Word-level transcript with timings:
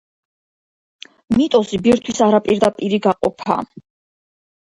მიტოზი 1.35 1.79
ბირთვის 1.87 2.21
არაპირდაპირი 2.29 3.01
გაყოფაა. 3.07 3.59